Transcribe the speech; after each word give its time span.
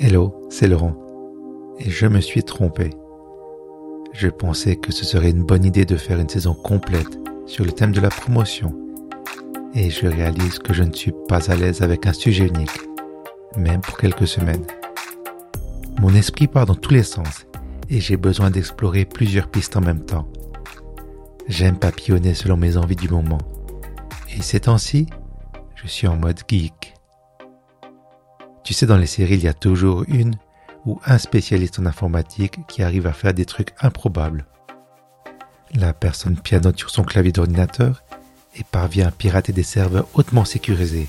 Hello, 0.00 0.34
c'est 0.50 0.66
Laurent. 0.66 0.96
Et 1.78 1.88
je 1.88 2.06
me 2.06 2.20
suis 2.20 2.42
trompé. 2.42 2.90
Je 4.12 4.26
pensais 4.28 4.74
que 4.74 4.92
ce 4.92 5.04
serait 5.04 5.30
une 5.30 5.44
bonne 5.44 5.64
idée 5.64 5.84
de 5.84 5.96
faire 5.96 6.18
une 6.18 6.28
saison 6.28 6.52
complète 6.52 7.18
sur 7.46 7.64
le 7.64 7.70
thème 7.70 7.92
de 7.92 8.00
la 8.00 8.08
promotion. 8.08 8.74
Et 9.72 9.90
je 9.90 10.08
réalise 10.08 10.58
que 10.58 10.72
je 10.72 10.82
ne 10.82 10.92
suis 10.92 11.12
pas 11.28 11.48
à 11.48 11.54
l'aise 11.54 11.80
avec 11.80 12.06
un 12.06 12.12
sujet 12.12 12.48
unique, 12.48 12.80
même 13.56 13.80
pour 13.80 13.96
quelques 13.96 14.26
semaines. 14.26 14.66
Mon 16.00 16.12
esprit 16.12 16.48
part 16.48 16.66
dans 16.66 16.74
tous 16.74 16.92
les 16.92 17.04
sens 17.04 17.46
et 17.88 18.00
j'ai 18.00 18.16
besoin 18.16 18.50
d'explorer 18.50 19.04
plusieurs 19.04 19.48
pistes 19.48 19.76
en 19.76 19.80
même 19.80 20.04
temps. 20.04 20.28
J'aime 21.46 21.78
papillonner 21.78 22.34
selon 22.34 22.56
mes 22.56 22.76
envies 22.76 22.96
du 22.96 23.08
moment. 23.08 23.38
Et 24.36 24.42
ces 24.42 24.60
temps-ci, 24.60 25.06
je 25.76 25.86
suis 25.86 26.08
en 26.08 26.16
mode 26.16 26.40
geek. 26.48 26.94
Tu 28.64 28.72
sais, 28.72 28.86
dans 28.86 28.96
les 28.96 29.06
séries, 29.06 29.34
il 29.34 29.44
y 29.44 29.48
a 29.48 29.52
toujours 29.54 30.04
une 30.08 30.36
ou 30.86 30.98
un 31.04 31.18
spécialiste 31.18 31.78
en 31.78 31.86
informatique 31.86 32.66
qui 32.66 32.82
arrive 32.82 33.06
à 33.06 33.12
faire 33.12 33.34
des 33.34 33.44
trucs 33.44 33.74
improbables. 33.80 34.46
La 35.74 35.92
personne 35.92 36.38
pianote 36.38 36.78
sur 36.78 36.88
son 36.88 37.04
clavier 37.04 37.32
d'ordinateur 37.32 38.02
et 38.56 38.64
parvient 38.64 39.08
à 39.08 39.10
pirater 39.10 39.52
des 39.52 39.62
serveurs 39.62 40.08
hautement 40.14 40.46
sécurisés, 40.46 41.08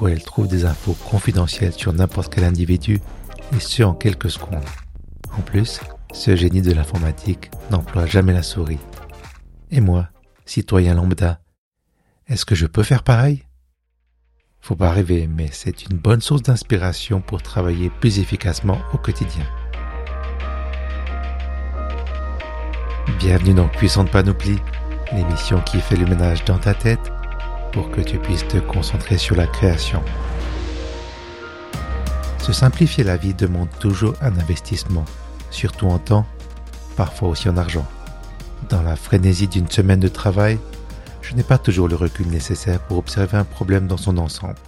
où 0.00 0.08
elle 0.08 0.24
trouve 0.24 0.48
des 0.48 0.64
infos 0.64 0.96
confidentielles 1.08 1.72
sur 1.72 1.92
n'importe 1.92 2.34
quel 2.34 2.44
individu 2.44 3.00
et 3.54 3.60
ce 3.60 3.84
en 3.84 3.94
quelques 3.94 4.30
secondes. 4.30 4.64
En 5.38 5.42
plus, 5.42 5.80
ce 6.12 6.34
génie 6.34 6.62
de 6.62 6.72
l'informatique 6.72 7.50
n'emploie 7.70 8.06
jamais 8.06 8.32
la 8.32 8.42
souris. 8.42 8.78
Et 9.70 9.80
moi, 9.80 10.08
citoyen 10.46 10.94
lambda, 10.94 11.40
est-ce 12.26 12.44
que 12.44 12.54
je 12.54 12.66
peux 12.66 12.82
faire 12.82 13.02
pareil? 13.02 13.44
Faut 14.64 14.76
pas 14.76 14.92
rêver, 14.92 15.28
mais 15.30 15.50
c'est 15.52 15.84
une 15.84 15.98
bonne 15.98 16.22
source 16.22 16.40
d'inspiration 16.40 17.20
pour 17.20 17.42
travailler 17.42 17.90
plus 18.00 18.18
efficacement 18.18 18.78
au 18.94 18.96
quotidien. 18.96 19.44
Bienvenue 23.18 23.52
dans 23.52 23.68
Puissante 23.68 24.10
Panoplie, 24.10 24.58
l'émission 25.12 25.60
qui 25.60 25.82
fait 25.82 25.96
le 25.96 26.06
ménage 26.06 26.46
dans 26.46 26.56
ta 26.56 26.72
tête 26.72 27.12
pour 27.72 27.90
que 27.90 28.00
tu 28.00 28.16
puisses 28.16 28.48
te 28.48 28.56
concentrer 28.56 29.18
sur 29.18 29.36
la 29.36 29.46
création. 29.46 30.02
Se 32.38 32.54
simplifier 32.54 33.04
la 33.04 33.18
vie 33.18 33.34
demande 33.34 33.68
toujours 33.80 34.14
un 34.22 34.32
investissement, 34.38 35.04
surtout 35.50 35.88
en 35.88 35.98
temps, 35.98 36.24
parfois 36.96 37.28
aussi 37.28 37.50
en 37.50 37.58
argent. 37.58 37.86
Dans 38.70 38.80
la 38.80 38.96
frénésie 38.96 39.46
d'une 39.46 39.68
semaine 39.68 40.00
de 40.00 40.08
travail, 40.08 40.58
je 41.24 41.34
n'ai 41.34 41.42
pas 41.42 41.58
toujours 41.58 41.88
le 41.88 41.96
recul 41.96 42.26
nécessaire 42.28 42.80
pour 42.80 42.98
observer 42.98 43.38
un 43.38 43.44
problème 43.44 43.86
dans 43.86 43.96
son 43.96 44.18
ensemble. 44.18 44.58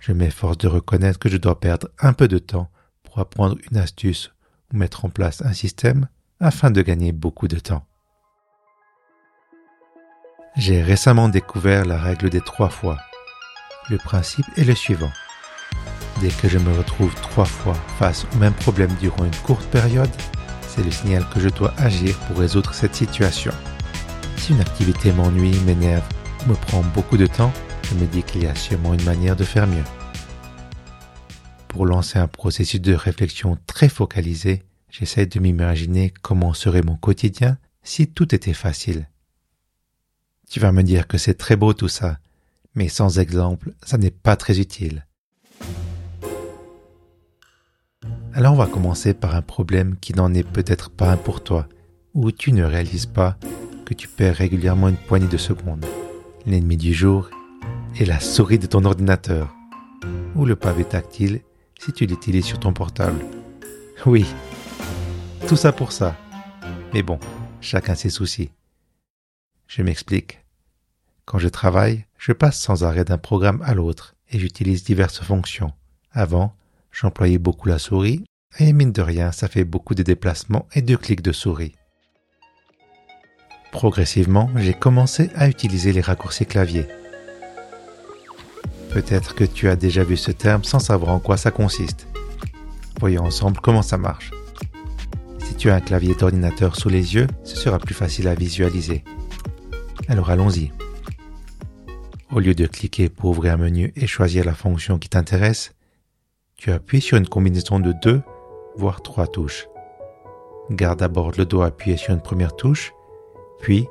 Je 0.00 0.12
m'efforce 0.12 0.58
de 0.58 0.68
reconnaître 0.68 1.18
que 1.18 1.28
je 1.28 1.36
dois 1.36 1.60
perdre 1.60 1.88
un 2.00 2.12
peu 2.12 2.28
de 2.28 2.38
temps 2.38 2.70
pour 3.04 3.20
apprendre 3.20 3.56
une 3.70 3.76
astuce 3.76 4.32
ou 4.72 4.76
mettre 4.76 5.04
en 5.04 5.10
place 5.10 5.42
un 5.42 5.52
système 5.52 6.08
afin 6.40 6.70
de 6.70 6.82
gagner 6.82 7.12
beaucoup 7.12 7.48
de 7.48 7.58
temps. 7.58 7.86
J'ai 10.56 10.82
récemment 10.82 11.28
découvert 11.28 11.84
la 11.84 11.98
règle 11.98 12.30
des 12.30 12.40
trois 12.40 12.68
fois. 12.68 12.98
Le 13.88 13.98
principe 13.98 14.46
est 14.56 14.64
le 14.64 14.74
suivant. 14.74 15.10
Dès 16.20 16.30
que 16.30 16.48
je 16.48 16.58
me 16.58 16.76
retrouve 16.76 17.14
trois 17.14 17.44
fois 17.44 17.74
face 17.98 18.26
au 18.34 18.38
même 18.38 18.54
problème 18.54 18.94
durant 19.00 19.24
une 19.24 19.36
courte 19.36 19.66
période, 19.70 20.10
c'est 20.68 20.84
le 20.84 20.90
signal 20.90 21.24
que 21.32 21.40
je 21.40 21.48
dois 21.48 21.72
agir 21.78 22.18
pour 22.20 22.38
résoudre 22.38 22.74
cette 22.74 22.94
situation. 22.94 23.52
Si 24.44 24.52
une 24.52 24.60
activité 24.60 25.10
m'ennuie, 25.10 25.58
m'énerve 25.60 26.06
ou 26.44 26.50
me 26.50 26.54
prend 26.54 26.82
beaucoup 26.82 27.16
de 27.16 27.26
temps, 27.26 27.50
je 27.88 27.94
me 27.94 28.04
dis 28.04 28.22
qu'il 28.22 28.42
y 28.42 28.46
a 28.46 28.54
sûrement 28.54 28.92
une 28.92 29.02
manière 29.04 29.36
de 29.36 29.42
faire 29.42 29.66
mieux. 29.66 29.84
Pour 31.66 31.86
lancer 31.86 32.18
un 32.18 32.28
processus 32.28 32.82
de 32.82 32.92
réflexion 32.92 33.56
très 33.66 33.88
focalisé, 33.88 34.62
j'essaie 34.90 35.24
de 35.24 35.40
m'imaginer 35.40 36.12
comment 36.20 36.52
serait 36.52 36.82
mon 36.82 36.96
quotidien 36.96 37.56
si 37.82 38.06
tout 38.06 38.34
était 38.34 38.52
facile. 38.52 39.08
Tu 40.50 40.60
vas 40.60 40.72
me 40.72 40.82
dire 40.82 41.06
que 41.06 41.16
c'est 41.16 41.38
très 41.38 41.56
beau 41.56 41.72
tout 41.72 41.88
ça, 41.88 42.18
mais 42.74 42.90
sans 42.90 43.18
exemple, 43.18 43.72
ça 43.82 43.96
n'est 43.96 44.10
pas 44.10 44.36
très 44.36 44.60
utile. 44.60 45.06
Alors 48.34 48.52
on 48.52 48.58
va 48.58 48.66
commencer 48.66 49.14
par 49.14 49.36
un 49.36 49.40
problème 49.40 49.96
qui 50.02 50.12
n'en 50.12 50.34
est 50.34 50.46
peut-être 50.46 50.90
pas 50.90 51.10
un 51.10 51.16
pour 51.16 51.42
toi, 51.42 51.66
où 52.12 52.30
tu 52.30 52.52
ne 52.52 52.64
réalises 52.64 53.06
pas 53.06 53.38
que 53.84 53.94
tu 53.94 54.08
perds 54.08 54.36
régulièrement 54.36 54.88
une 54.88 54.96
poignée 54.96 55.28
de 55.28 55.36
secondes. 55.36 55.84
L'ennemi 56.46 56.76
du 56.76 56.92
jour 56.92 57.30
est 57.98 58.04
la 58.04 58.20
souris 58.20 58.58
de 58.58 58.66
ton 58.66 58.84
ordinateur 58.84 59.54
ou 60.34 60.44
le 60.44 60.56
pavé 60.56 60.84
tactile 60.84 61.40
si 61.78 61.92
tu 61.92 62.06
l'utilises 62.06 62.44
sur 62.44 62.60
ton 62.60 62.72
portable. 62.72 63.24
Oui, 64.06 64.26
tout 65.46 65.56
ça 65.56 65.72
pour 65.72 65.92
ça. 65.92 66.16
Mais 66.92 67.02
bon, 67.02 67.18
chacun 67.60 67.94
ses 67.94 68.10
soucis. 68.10 68.50
Je 69.66 69.82
m'explique. 69.82 70.40
Quand 71.24 71.38
je 71.38 71.48
travaille, 71.48 72.04
je 72.18 72.32
passe 72.32 72.60
sans 72.60 72.84
arrêt 72.84 73.04
d'un 73.04 73.18
programme 73.18 73.62
à 73.62 73.74
l'autre 73.74 74.14
et 74.30 74.38
j'utilise 74.38 74.84
diverses 74.84 75.20
fonctions. 75.20 75.72
Avant, 76.12 76.54
j'employais 76.92 77.38
beaucoup 77.38 77.68
la 77.68 77.78
souris 77.78 78.24
et 78.58 78.72
mine 78.72 78.92
de 78.92 79.02
rien, 79.02 79.32
ça 79.32 79.48
fait 79.48 79.64
beaucoup 79.64 79.94
de 79.94 80.02
déplacements 80.02 80.68
et 80.74 80.82
de 80.82 80.96
clics 80.96 81.22
de 81.22 81.32
souris. 81.32 81.74
Progressivement, 83.74 84.48
j'ai 84.54 84.72
commencé 84.72 85.30
à 85.34 85.48
utiliser 85.48 85.92
les 85.92 86.00
raccourcis 86.00 86.46
clavier. 86.46 86.86
Peut-être 88.90 89.34
que 89.34 89.42
tu 89.42 89.68
as 89.68 89.74
déjà 89.74 90.04
vu 90.04 90.16
ce 90.16 90.30
terme 90.30 90.62
sans 90.62 90.78
savoir 90.78 91.10
en 91.10 91.18
quoi 91.18 91.36
ça 91.36 91.50
consiste. 91.50 92.06
Voyons 93.00 93.24
ensemble 93.24 93.58
comment 93.60 93.82
ça 93.82 93.98
marche. 93.98 94.30
Si 95.40 95.56
tu 95.56 95.70
as 95.70 95.74
un 95.74 95.80
clavier 95.80 96.14
d'ordinateur 96.14 96.76
sous 96.76 96.88
les 96.88 97.16
yeux, 97.16 97.26
ce 97.42 97.56
sera 97.56 97.80
plus 97.80 97.96
facile 97.96 98.28
à 98.28 98.36
visualiser. 98.36 99.02
Alors 100.06 100.30
allons-y. 100.30 100.70
Au 102.30 102.38
lieu 102.38 102.54
de 102.54 102.68
cliquer 102.68 103.08
pour 103.08 103.30
ouvrir 103.30 103.54
un 103.54 103.58
menu 103.58 103.92
et 103.96 104.06
choisir 104.06 104.44
la 104.44 104.54
fonction 104.54 105.00
qui 105.00 105.08
t'intéresse, 105.08 105.74
tu 106.54 106.70
appuies 106.70 107.00
sur 107.00 107.18
une 107.18 107.28
combinaison 107.28 107.80
de 107.80 107.92
deux, 107.92 108.22
voire 108.76 109.02
trois 109.02 109.26
touches. 109.26 109.66
Garde 110.70 111.00
d'abord 111.00 111.32
le 111.36 111.44
doigt 111.44 111.66
appuyé 111.66 111.96
sur 111.96 112.14
une 112.14 112.22
première 112.22 112.54
touche 112.54 112.93
puis, 113.64 113.88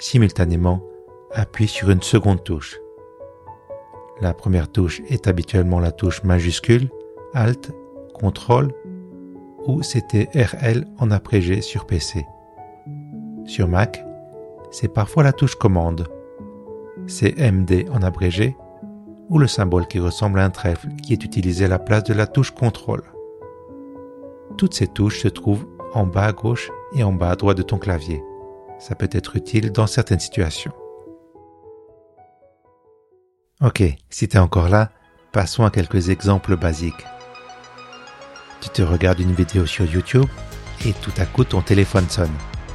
simultanément, 0.00 0.82
appuie 1.30 1.68
sur 1.68 1.90
une 1.90 2.02
seconde 2.02 2.42
touche. 2.42 2.76
La 4.20 4.34
première 4.34 4.66
touche 4.66 5.00
est 5.08 5.28
habituellement 5.28 5.78
la 5.78 5.92
touche 5.92 6.24
majuscule, 6.24 6.90
Alt, 7.32 7.70
CTRL 8.14 8.72
ou 9.64 9.80
CTRL 9.80 10.88
en 10.98 11.12
abrégé 11.12 11.60
sur 11.60 11.86
PC. 11.86 12.26
Sur 13.44 13.68
Mac, 13.68 14.04
c'est 14.72 14.92
parfois 14.92 15.22
la 15.22 15.32
touche 15.32 15.54
commande, 15.54 16.08
CMD 17.06 17.88
en 17.92 18.02
abrégé 18.02 18.56
ou 19.28 19.38
le 19.38 19.46
symbole 19.46 19.86
qui 19.86 20.00
ressemble 20.00 20.40
à 20.40 20.44
un 20.44 20.50
trèfle 20.50 20.88
qui 21.04 21.12
est 21.12 21.24
utilisé 21.24 21.66
à 21.66 21.68
la 21.68 21.78
place 21.78 22.02
de 22.02 22.12
la 22.12 22.26
touche 22.26 22.50
CTRL. 22.50 23.04
Toutes 24.58 24.74
ces 24.74 24.88
touches 24.88 25.20
se 25.20 25.28
trouvent 25.28 25.66
en 25.94 26.06
bas 26.06 26.24
à 26.24 26.32
gauche 26.32 26.72
et 26.92 27.04
en 27.04 27.12
bas 27.12 27.30
à 27.30 27.36
droite 27.36 27.58
de 27.58 27.62
ton 27.62 27.78
clavier 27.78 28.20
ça 28.78 28.94
peut 28.94 29.08
être 29.12 29.36
utile 29.36 29.72
dans 29.72 29.86
certaines 29.86 30.20
situations. 30.20 30.72
Ok, 33.62 33.82
si 34.10 34.28
tu 34.28 34.36
es 34.36 34.40
encore 34.40 34.68
là, 34.68 34.90
passons 35.32 35.64
à 35.64 35.70
quelques 35.70 36.10
exemples 36.10 36.56
basiques. 36.56 37.06
Tu 38.60 38.68
te 38.68 38.82
regardes 38.82 39.20
une 39.20 39.32
vidéo 39.32 39.64
sur 39.64 39.84
YouTube 39.86 40.26
et 40.84 40.92
tout 40.92 41.12
à 41.16 41.24
coup 41.24 41.44
ton 41.44 41.62
téléphone 41.62 42.08
sonne. 42.08 42.34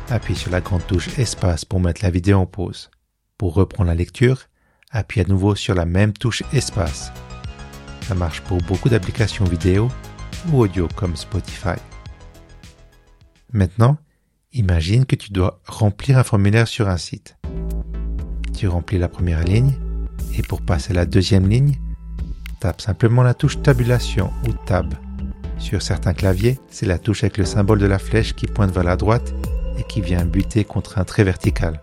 Appuie 0.10 0.36
sur 0.36 0.52
la 0.52 0.62
grande 0.62 0.86
touche 0.88 1.18
espace 1.20 1.66
pour 1.66 1.80
mettre 1.80 2.04
la 2.04 2.10
vidéo 2.10 2.40
en 2.40 2.46
pause. 2.46 2.90
Pour 3.38 3.54
reprendre 3.54 3.90
la 3.90 3.96
lecture, 3.96 4.48
appuie 4.92 5.22
à 5.22 5.26
nouveau 5.26 5.56
sur 5.56 5.76
la 5.76 5.86
même 5.86 6.14
touche 6.14 6.44
espace. 6.54 7.12
Ça 8.08 8.16
marche 8.16 8.42
pour 8.42 8.58
beaucoup 8.60 8.90
d'applications 8.90 9.46
vidéo 9.46 9.90
ou 10.52 10.62
audio 10.62 10.88
comme 10.96 11.16
Spotify. 11.16 11.78
Maintenant, 13.54 13.98
Imagine 14.54 15.06
que 15.06 15.16
tu 15.16 15.32
dois 15.32 15.62
remplir 15.66 16.18
un 16.18 16.26
formulaire 16.26 16.68
sur 16.68 16.90
un 16.90 16.98
site. 16.98 17.38
Tu 18.54 18.68
remplis 18.68 18.98
la 18.98 19.08
première 19.08 19.46
ligne 19.46 19.74
et 20.38 20.42
pour 20.42 20.62
passer 20.62 20.92
à 20.92 20.96
la 20.96 21.06
deuxième 21.06 21.48
ligne, 21.48 21.80
tape 22.60 22.82
simplement 22.82 23.24
la 23.24 23.34
touche 23.34 23.62
tabulation 23.62 24.30
ou 24.46 24.52
tab. 24.66 24.94
Sur 25.58 25.82
certains 25.82 26.14
claviers, 26.14 26.60
c'est 26.70 26.86
la 26.86 27.00
touche 27.00 27.24
avec 27.24 27.38
le 27.38 27.46
symbole 27.46 27.80
de 27.80 27.86
la 27.86 27.98
flèche 27.98 28.34
qui 28.34 28.46
pointe 28.46 28.72
vers 28.72 28.84
la 28.84 28.98
droite 28.98 29.34
et 29.78 29.84
qui 29.84 30.02
vient 30.02 30.26
buter 30.26 30.66
contre 30.66 30.98
un 30.98 31.06
trait 31.06 31.24
vertical. 31.24 31.82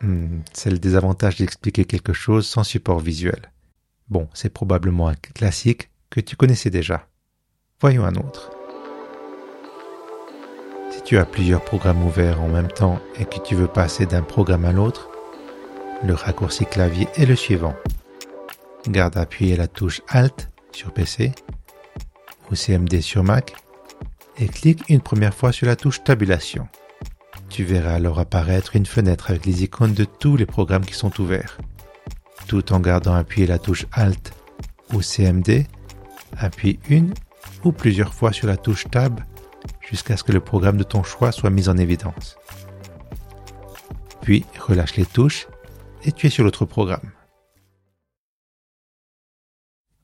Hmm, 0.00 0.38
c'est 0.52 0.70
le 0.70 0.78
désavantage 0.78 1.38
d'expliquer 1.38 1.84
quelque 1.84 2.12
chose 2.12 2.46
sans 2.46 2.62
support 2.62 3.00
visuel. 3.00 3.50
Bon, 4.08 4.28
c'est 4.34 4.52
probablement 4.52 5.08
un 5.08 5.14
classique 5.14 5.90
que 6.10 6.20
tu 6.20 6.36
connaissais 6.36 6.70
déjà. 6.70 7.08
Voyons 7.80 8.04
un 8.04 8.14
autre. 8.14 8.52
Si 10.98 11.04
tu 11.04 11.18
as 11.18 11.24
plusieurs 11.24 11.64
programmes 11.64 12.04
ouverts 12.04 12.42
en 12.42 12.48
même 12.48 12.66
temps 12.66 12.98
et 13.20 13.24
que 13.24 13.38
tu 13.38 13.54
veux 13.54 13.68
passer 13.68 14.04
d'un 14.04 14.22
programme 14.22 14.64
à 14.64 14.72
l'autre, 14.72 15.08
le 16.04 16.12
raccourci 16.12 16.66
clavier 16.66 17.06
est 17.14 17.24
le 17.24 17.36
suivant. 17.36 17.76
Garde 18.88 19.16
appuyé 19.16 19.56
la 19.56 19.68
touche 19.68 20.02
Alt 20.08 20.50
sur 20.72 20.92
PC, 20.92 21.30
ou 22.50 22.56
CMD 22.56 23.00
sur 23.00 23.22
Mac 23.22 23.54
et 24.38 24.48
clique 24.48 24.82
une 24.88 25.00
première 25.00 25.34
fois 25.34 25.52
sur 25.52 25.68
la 25.68 25.76
touche 25.76 26.02
Tabulation. 26.02 26.66
Tu 27.48 27.62
verras 27.62 27.94
alors 27.94 28.18
apparaître 28.18 28.74
une 28.74 28.86
fenêtre 28.86 29.30
avec 29.30 29.46
les 29.46 29.62
icônes 29.62 29.94
de 29.94 30.04
tous 30.04 30.36
les 30.36 30.46
programmes 30.46 30.84
qui 30.84 30.94
sont 30.94 31.20
ouverts. 31.20 31.58
Tout 32.48 32.72
en 32.72 32.80
gardant 32.80 33.14
appuyé 33.14 33.46
la 33.46 33.60
touche 33.60 33.86
Alt 33.92 34.32
ou 34.92 35.00
CMD, 35.00 35.64
appuie 36.36 36.80
une 36.88 37.14
ou 37.62 37.70
plusieurs 37.70 38.14
fois 38.14 38.32
sur 38.32 38.48
la 38.48 38.56
touche 38.56 38.90
Tab 38.90 39.20
jusqu'à 39.88 40.16
ce 40.16 40.24
que 40.24 40.32
le 40.32 40.40
programme 40.40 40.76
de 40.76 40.82
ton 40.82 41.02
choix 41.02 41.32
soit 41.32 41.50
mis 41.50 41.68
en 41.68 41.78
évidence. 41.78 42.36
Puis 44.20 44.44
relâche 44.58 44.96
les 44.96 45.06
touches 45.06 45.46
et 46.02 46.12
tu 46.12 46.26
es 46.26 46.30
sur 46.30 46.44
l'autre 46.44 46.66
programme. 46.66 47.10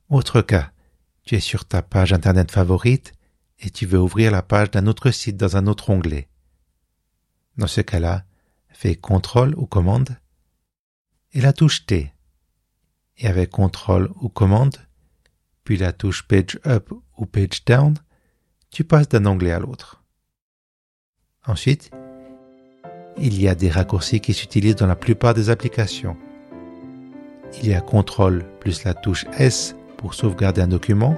Autre 0.09 0.41
cas, 0.41 0.71
tu 1.23 1.35
es 1.35 1.39
sur 1.39 1.65
ta 1.65 1.81
page 1.81 2.13
Internet 2.13 2.51
favorite 2.51 3.13
et 3.59 3.69
tu 3.69 3.85
veux 3.85 3.99
ouvrir 3.99 4.31
la 4.31 4.41
page 4.41 4.71
d'un 4.71 4.87
autre 4.87 5.11
site 5.11 5.37
dans 5.37 5.55
un 5.55 5.67
autre 5.67 5.89
onglet. 5.89 6.29
Dans 7.57 7.67
ce 7.67 7.81
cas-là, 7.81 8.25
fais 8.69 8.95
CTRL 8.95 9.53
ou 9.55 9.67
commande 9.67 10.17
et 11.33 11.41
la 11.41 11.53
touche 11.53 11.85
T. 11.85 12.11
Et 13.17 13.27
avec 13.27 13.51
CTRL 13.51 14.09
ou 14.15 14.29
commande, 14.29 14.77
puis 15.63 15.77
la 15.77 15.93
touche 15.93 16.27
Page 16.27 16.59
Up 16.65 16.91
ou 17.17 17.25
Page 17.25 17.63
Down, 17.65 17.95
tu 18.71 18.83
passes 18.83 19.09
d'un 19.09 19.25
onglet 19.25 19.51
à 19.51 19.59
l'autre. 19.59 20.03
Ensuite, 21.47 21.91
il 23.17 23.39
y 23.39 23.47
a 23.47 23.55
des 23.55 23.69
raccourcis 23.69 24.19
qui 24.19 24.33
s'utilisent 24.33 24.75
dans 24.75 24.87
la 24.87 24.95
plupart 24.95 25.33
des 25.33 25.49
applications. 25.49 26.17
Il 27.61 27.69
y 27.69 27.73
a 27.73 27.81
CTRL 27.81 28.45
plus 28.59 28.83
la 28.83 28.93
touche 28.93 29.25
S 29.37 29.75
pour 29.97 30.13
sauvegarder 30.13 30.61
un 30.61 30.67
document, 30.67 31.17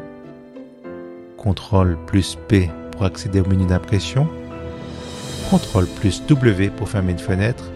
CTRL 1.38 1.98
plus 2.06 2.38
P 2.48 2.70
pour 2.92 3.06
accéder 3.06 3.42
au 3.42 3.46
menu 3.48 3.66
d'impression, 3.66 4.28
CTRL 5.50 5.88
plus 5.88 6.26
W 6.28 6.70
pour 6.70 6.90
fermer 6.90 7.14
une 7.14 7.20
fenêtre, 7.20 7.72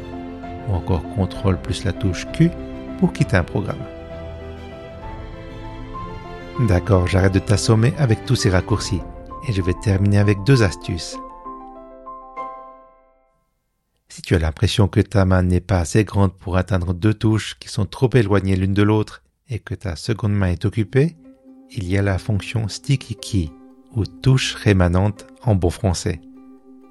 ou 0.68 0.74
encore 0.74 1.04
CTRL 1.16 1.60
plus 1.62 1.84
la 1.86 1.94
touche 1.94 2.28
Q 2.34 2.52
pour 3.00 3.14
quitter 3.14 3.38
un 3.38 3.44
programme. 3.44 3.84
D'accord, 6.68 7.08
j'arrête 7.08 7.34
de 7.34 7.40
t'assommer 7.40 7.94
avec 7.98 8.26
tous 8.26 8.36
ces 8.36 8.50
raccourcis 8.50 9.02
et 9.48 9.54
je 9.54 9.62
vais 9.62 9.74
terminer 9.74 10.18
avec 10.18 10.44
deux 10.44 10.64
astuces. 10.64 11.18
Si 14.10 14.22
tu 14.22 14.36
as 14.36 14.40
l'impression 14.40 14.88
que 14.88 15.00
ta 15.00 15.24
main 15.24 15.42
n'est 15.42 15.62
pas 15.62 15.80
assez 15.80 16.04
grande 16.04 16.34
pour 16.34 16.58
atteindre 16.58 16.94
deux 16.94 17.14
touches 17.14 17.58
qui 17.60 17.70
sont 17.70 17.86
trop 17.86 18.10
éloignées 18.14 18.58
l'une 18.58 18.74
de 18.74 18.84
l'autre 18.84 19.24
et 19.50 19.60
que 19.60 19.74
ta 19.74 19.96
seconde 19.96 20.34
main 20.34 20.50
est 20.50 20.66
occupée, 20.66 21.16
il 21.72 21.88
y 21.88 21.98
a 21.98 22.02
la 22.02 22.18
fonction 22.18 22.68
Sticky 22.68 23.16
Key 23.16 23.50
ou 23.96 24.06
touche 24.06 24.56
rémanente 24.56 25.28
en 25.44 25.56
bon 25.56 25.70
français. 25.70 26.20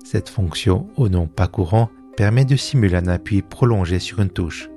Cette 0.02 0.30
fonction, 0.30 0.88
au 0.96 1.10
nom 1.10 1.26
pas 1.26 1.46
courant, 1.46 1.90
permet 2.16 2.46
de 2.46 2.56
simuler 2.56 2.96
un 2.96 3.06
appui 3.06 3.42
prolongé 3.42 3.98
sur 3.98 4.20
une 4.20 4.30
touche. 4.30 4.70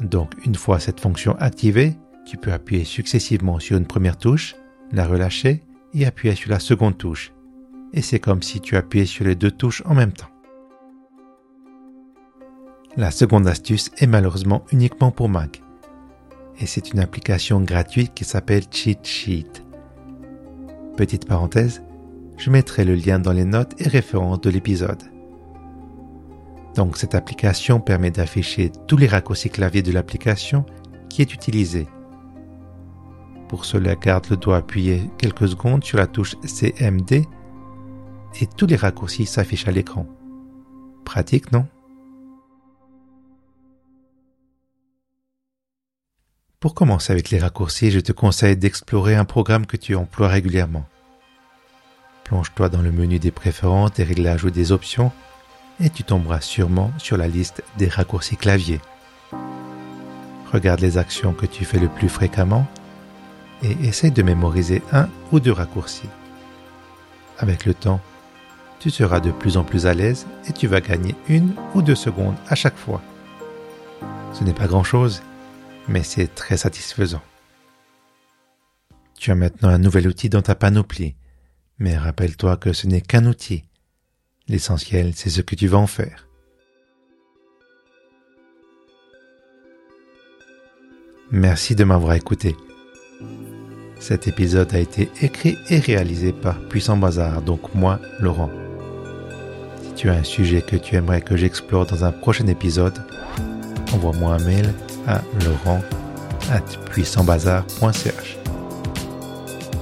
Donc 0.00 0.32
une 0.46 0.54
fois 0.54 0.80
cette 0.80 1.00
fonction 1.00 1.36
activée, 1.36 1.96
tu 2.24 2.38
peux 2.38 2.52
appuyer 2.52 2.84
successivement 2.84 3.58
sur 3.60 3.76
une 3.76 3.86
première 3.86 4.16
touche, 4.16 4.56
la 4.90 5.06
relâcher 5.06 5.62
et 5.94 6.06
appuyer 6.06 6.34
sur 6.34 6.50
la 6.50 6.58
seconde 6.58 6.98
touche. 6.98 7.32
Et 7.92 8.02
c'est 8.02 8.18
comme 8.18 8.42
si 8.42 8.60
tu 8.60 8.76
appuyais 8.76 9.06
sur 9.06 9.24
les 9.24 9.36
deux 9.36 9.50
touches 9.50 9.82
en 9.86 9.94
même 9.94 10.12
temps. 10.12 10.30
La 12.96 13.10
seconde 13.10 13.48
astuce 13.48 13.90
est 13.98 14.06
malheureusement 14.06 14.64
uniquement 14.70 15.10
pour 15.10 15.28
Mac. 15.28 15.62
Et 16.60 16.66
c'est 16.66 16.92
une 16.92 17.00
application 17.00 17.60
gratuite 17.60 18.14
qui 18.14 18.24
s'appelle 18.24 18.64
Cheat 18.70 19.04
Sheet. 19.04 19.64
Petite 20.96 21.26
parenthèse, 21.26 21.82
je 22.36 22.50
mettrai 22.50 22.84
le 22.84 22.94
lien 22.94 23.18
dans 23.18 23.32
les 23.32 23.44
notes 23.44 23.74
et 23.78 23.88
références 23.88 24.40
de 24.40 24.50
l'épisode. 24.50 25.02
Donc 26.74 26.96
cette 26.96 27.14
application 27.14 27.80
permet 27.80 28.10
d'afficher 28.10 28.70
tous 28.86 28.96
les 28.96 29.06
raccourcis 29.06 29.50
clavier 29.50 29.82
de 29.82 29.92
l'application 29.92 30.64
qui 31.08 31.22
est 31.22 31.34
utilisée. 31.34 31.86
Pour 33.54 33.66
cela, 33.66 33.94
garde 33.94 34.26
le 34.30 34.36
doigt 34.36 34.56
appuyé 34.56 35.08
quelques 35.16 35.46
secondes 35.46 35.84
sur 35.84 35.96
la 35.96 36.08
touche 36.08 36.34
CMD 36.40 37.22
et 38.40 38.46
tous 38.56 38.66
les 38.66 38.74
raccourcis 38.74 39.26
s'affichent 39.26 39.68
à 39.68 39.70
l'écran. 39.70 40.08
Pratique, 41.04 41.52
non? 41.52 41.64
Pour 46.58 46.74
commencer 46.74 47.12
avec 47.12 47.30
les 47.30 47.38
raccourcis, 47.38 47.92
je 47.92 48.00
te 48.00 48.10
conseille 48.10 48.56
d'explorer 48.56 49.14
un 49.14 49.24
programme 49.24 49.66
que 49.66 49.76
tu 49.76 49.94
emploies 49.94 50.26
régulièrement. 50.26 50.88
Plonge-toi 52.24 52.68
dans 52.68 52.82
le 52.82 52.90
menu 52.90 53.20
des 53.20 53.30
préférences, 53.30 53.92
des 53.92 54.02
réglages 54.02 54.42
ou 54.42 54.50
des 54.50 54.72
options 54.72 55.12
et 55.78 55.90
tu 55.90 56.02
tomberas 56.02 56.40
sûrement 56.40 56.90
sur 56.98 57.16
la 57.16 57.28
liste 57.28 57.62
des 57.78 57.86
raccourcis 57.86 58.36
clavier. 58.36 58.80
Regarde 60.52 60.80
les 60.80 60.98
actions 60.98 61.34
que 61.34 61.46
tu 61.46 61.64
fais 61.64 61.78
le 61.78 61.88
plus 61.88 62.08
fréquemment 62.08 62.66
et 63.62 63.72
essaye 63.86 64.10
de 64.10 64.22
mémoriser 64.22 64.82
un 64.92 65.08
ou 65.32 65.40
deux 65.40 65.52
raccourcis. 65.52 66.08
Avec 67.38 67.64
le 67.64 67.74
temps, 67.74 68.00
tu 68.80 68.90
seras 68.90 69.20
de 69.20 69.30
plus 69.30 69.56
en 69.56 69.64
plus 69.64 69.86
à 69.86 69.94
l'aise 69.94 70.26
et 70.48 70.52
tu 70.52 70.66
vas 70.66 70.80
gagner 70.80 71.14
une 71.28 71.54
ou 71.74 71.82
deux 71.82 71.94
secondes 71.94 72.36
à 72.48 72.54
chaque 72.54 72.76
fois. 72.76 73.00
Ce 74.32 74.44
n'est 74.44 74.52
pas 74.52 74.66
grand-chose, 74.66 75.22
mais 75.88 76.02
c'est 76.02 76.34
très 76.34 76.56
satisfaisant. 76.56 77.22
Tu 79.18 79.30
as 79.30 79.34
maintenant 79.34 79.68
un 79.68 79.78
nouvel 79.78 80.08
outil 80.08 80.28
dans 80.28 80.42
ta 80.42 80.54
panoplie 80.54 81.14
mais 81.78 81.96
rappelle-toi 81.96 82.56
que 82.56 82.72
ce 82.72 82.86
n'est 82.86 83.00
qu'un 83.00 83.26
outil. 83.26 83.64
L'essentiel, 84.48 85.12
c'est 85.14 85.30
ce 85.30 85.40
que 85.40 85.54
tu 85.54 85.66
vas 85.66 85.78
en 85.78 85.86
faire. 85.86 86.28
Merci 91.30 91.74
de 91.74 91.84
m'avoir 91.84 92.14
écouté. 92.14 92.54
Cet 94.00 94.28
épisode 94.28 94.74
a 94.74 94.78
été 94.78 95.10
écrit 95.22 95.56
et 95.70 95.78
réalisé 95.78 96.32
par 96.32 96.58
Puissant 96.68 96.96
Bazar, 96.96 97.42
donc 97.42 97.74
moi, 97.74 97.98
Laurent. 98.20 98.50
Si 99.82 99.94
tu 99.94 100.08
as 100.10 100.14
un 100.14 100.24
sujet 100.24 100.62
que 100.62 100.76
tu 100.76 100.96
aimerais 100.96 101.20
que 101.20 101.36
j'explore 101.36 101.86
dans 101.86 102.04
un 102.04 102.12
prochain 102.12 102.46
épisode, 102.46 102.98
envoie-moi 103.92 104.34
un 104.34 104.44
mail 104.44 104.72
à 105.06 105.22
laurent 105.44 105.80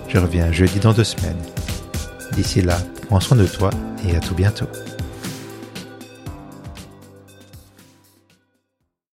Je 0.08 0.18
reviens 0.18 0.52
jeudi 0.52 0.78
dans 0.78 0.92
deux 0.92 1.04
semaines. 1.04 1.40
D'ici 2.32 2.62
là, 2.62 2.78
prends 3.08 3.20
soin 3.20 3.36
de 3.36 3.46
toi 3.46 3.70
et 4.06 4.14
à 4.14 4.20
tout 4.20 4.34
bientôt. 4.34 4.68